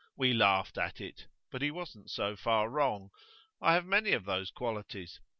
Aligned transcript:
We 0.17 0.33
laughed 0.33 0.79
at 0.79 0.99
it, 0.99 1.27
but 1.51 1.61
he 1.61 1.69
wasn't 1.69 2.09
so 2.09 2.35
far 2.35 2.69
wrong. 2.71 3.11
I 3.61 3.73
have 3.75 3.85
many 3.85 4.13
of 4.13 4.25
those 4.25 4.49
qualities. 4.49 5.19